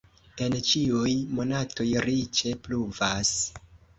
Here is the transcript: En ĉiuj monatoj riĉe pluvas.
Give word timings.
En 0.43 0.53
ĉiuj 0.67 1.11
monatoj 1.41 1.87
riĉe 2.07 2.53
pluvas. 2.67 3.37